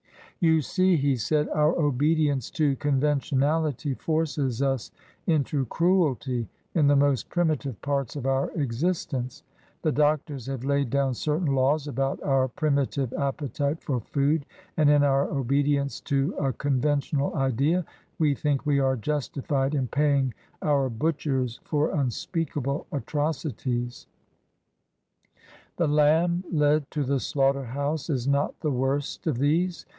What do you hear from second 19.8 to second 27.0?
paying our butchers for unspeakable atrocities: the lamb led